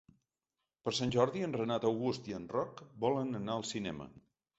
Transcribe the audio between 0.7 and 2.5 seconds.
Per Sant Jordi en Renat August i en